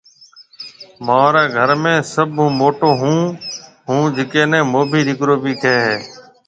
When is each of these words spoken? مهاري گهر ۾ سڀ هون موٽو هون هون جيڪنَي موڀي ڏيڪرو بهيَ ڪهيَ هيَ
مهاري 1.05 1.43
گهر 1.53 1.69
۾ 1.83 1.93
سڀ 2.13 2.27
هون 2.37 2.49
موٽو 2.61 2.89
هون 3.01 3.17
هون 3.87 4.01
جيڪنَي 4.17 4.59
موڀي 4.73 5.01
ڏيڪرو 5.09 5.35
بهيَ 5.43 5.55
ڪهيَ 5.61 5.77
هيَ 5.87 5.97